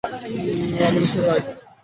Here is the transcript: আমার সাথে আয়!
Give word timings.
আমার 0.79 1.05
সাথে 1.11 1.29
আয়! 1.33 1.43